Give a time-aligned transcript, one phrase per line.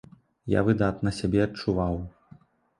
[0.53, 2.03] Я выдатна сябе адчуваў.